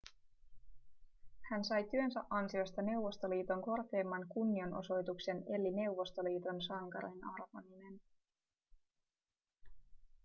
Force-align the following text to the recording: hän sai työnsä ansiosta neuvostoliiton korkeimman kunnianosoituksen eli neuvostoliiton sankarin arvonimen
hän 1.51 1.65
sai 1.65 1.83
työnsä 1.91 2.23
ansiosta 2.29 2.81
neuvostoliiton 2.81 3.61
korkeimman 3.61 4.27
kunnianosoituksen 4.29 5.37
eli 5.47 5.71
neuvostoliiton 5.71 6.61
sankarin 6.61 7.21
arvonimen 7.25 8.01